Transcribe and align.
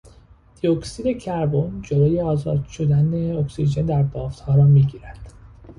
دی 0.61 0.67
اکسید 0.67 1.19
کربن 1.21 1.81
جلو 1.81 2.25
آزاد 2.25 2.65
شدن 2.65 3.37
اکسیژن 3.37 3.85
در 3.85 4.03
بافتها 4.03 4.55
را 4.55 4.63
میگیرد. 4.63 5.33